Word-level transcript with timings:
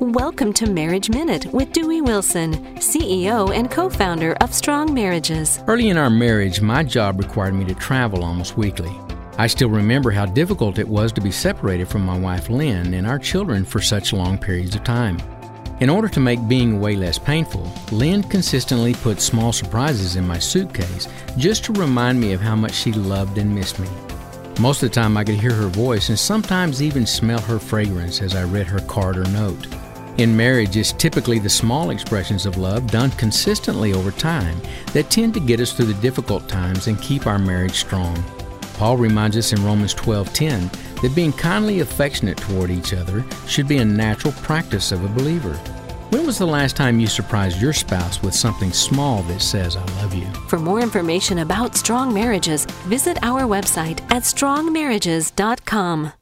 Welcome 0.00 0.52
to 0.54 0.70
Marriage 0.70 1.08
Minute 1.08 1.46
with 1.54 1.72
Dewey 1.72 2.02
Wilson, 2.02 2.52
CEO 2.76 3.54
and 3.54 3.70
co 3.70 3.88
founder 3.88 4.34
of 4.42 4.52
Strong 4.52 4.92
Marriages. 4.92 5.62
Early 5.66 5.88
in 5.88 5.96
our 5.96 6.10
marriage, 6.10 6.60
my 6.60 6.82
job 6.82 7.18
required 7.18 7.54
me 7.54 7.64
to 7.64 7.74
travel 7.74 8.22
almost 8.22 8.58
weekly. 8.58 8.94
I 9.38 9.46
still 9.46 9.70
remember 9.70 10.10
how 10.10 10.26
difficult 10.26 10.78
it 10.78 10.86
was 10.86 11.12
to 11.12 11.22
be 11.22 11.30
separated 11.30 11.88
from 11.88 12.04
my 12.04 12.18
wife 12.18 12.50
Lynne 12.50 12.92
and 12.92 13.06
our 13.06 13.18
children 13.18 13.64
for 13.64 13.80
such 13.80 14.12
long 14.12 14.36
periods 14.36 14.74
of 14.74 14.84
time. 14.84 15.18
In 15.80 15.88
order 15.88 16.08
to 16.08 16.20
make 16.20 16.46
being 16.46 16.76
away 16.76 16.94
less 16.94 17.18
painful, 17.18 17.72
Lynne 17.90 18.22
consistently 18.24 18.92
put 18.92 19.22
small 19.22 19.50
surprises 19.50 20.16
in 20.16 20.26
my 20.26 20.38
suitcase 20.38 21.08
just 21.38 21.64
to 21.64 21.72
remind 21.72 22.20
me 22.20 22.34
of 22.34 22.42
how 22.42 22.54
much 22.54 22.74
she 22.74 22.92
loved 22.92 23.38
and 23.38 23.54
missed 23.54 23.78
me. 23.78 23.88
Most 24.60 24.82
of 24.82 24.90
the 24.90 24.94
time, 24.94 25.16
I 25.16 25.24
could 25.24 25.36
hear 25.36 25.54
her 25.54 25.68
voice 25.68 26.10
and 26.10 26.18
sometimes 26.18 26.82
even 26.82 27.06
smell 27.06 27.40
her 27.40 27.58
fragrance 27.58 28.20
as 28.20 28.34
I 28.34 28.44
read 28.44 28.66
her 28.66 28.80
card 28.80 29.16
or 29.16 29.24
note. 29.30 29.66
In 30.18 30.34
marriage, 30.34 30.78
it's 30.78 30.92
typically 30.92 31.38
the 31.38 31.50
small 31.50 31.90
expressions 31.90 32.46
of 32.46 32.56
love 32.56 32.86
done 32.86 33.10
consistently 33.12 33.92
over 33.92 34.10
time 34.10 34.58
that 34.94 35.10
tend 35.10 35.34
to 35.34 35.40
get 35.40 35.60
us 35.60 35.72
through 35.72 35.86
the 35.86 36.00
difficult 36.00 36.48
times 36.48 36.86
and 36.86 37.00
keep 37.02 37.26
our 37.26 37.38
marriage 37.38 37.74
strong. 37.74 38.16
Paul 38.78 38.96
reminds 38.96 39.36
us 39.36 39.52
in 39.52 39.62
Romans 39.62 39.92
12:10 39.92 40.70
that 41.02 41.14
being 41.14 41.34
kindly 41.34 41.80
affectionate 41.80 42.38
toward 42.38 42.70
each 42.70 42.94
other 42.94 43.24
should 43.46 43.68
be 43.68 43.76
a 43.76 43.84
natural 43.84 44.32
practice 44.42 44.90
of 44.90 45.04
a 45.04 45.08
believer. 45.08 45.54
When 46.08 46.24
was 46.24 46.38
the 46.38 46.46
last 46.46 46.76
time 46.76 46.98
you 46.98 47.08
surprised 47.08 47.60
your 47.60 47.74
spouse 47.74 48.22
with 48.22 48.34
something 48.34 48.72
small 48.72 49.22
that 49.24 49.42
says, 49.42 49.76
I 49.76 49.84
love 50.00 50.14
you? 50.14 50.26
For 50.48 50.58
more 50.58 50.80
information 50.80 51.40
about 51.40 51.76
strong 51.76 52.14
marriages, 52.14 52.64
visit 52.86 53.18
our 53.22 53.42
website 53.42 54.00
at 54.10 54.22
strongmarriages.com. 54.22 56.12